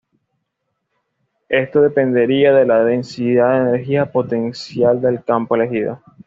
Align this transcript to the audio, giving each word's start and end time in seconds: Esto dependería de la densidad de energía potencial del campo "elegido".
Esto 1.47 1.79
dependería 1.81 2.53
de 2.53 2.65
la 2.65 2.83
densidad 2.83 3.51
de 3.63 3.69
energía 3.69 4.11
potencial 4.11 4.99
del 4.99 5.23
campo 5.23 5.55
"elegido". 5.55 6.01